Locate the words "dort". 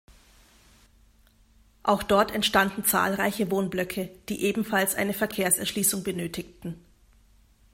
2.01-2.31